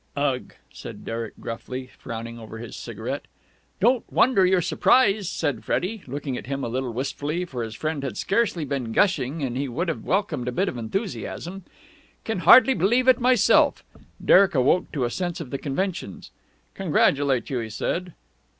[0.17, 3.25] "Ugh!" said Derek gruffly, frowning over his cigarette.
[3.79, 8.01] "Don't wonder you're surprised," said Freddie, looking at him a little wistfully, for his friend
[8.01, 11.65] had scarcely been gushing, and he would have welcomed a bit of enthusiasm.
[12.25, 13.83] "Can hardly believe it myself."
[14.25, 16.31] Derek awoke to a sense of the conventions.
[16.73, 18.15] "Congratulate you," he said.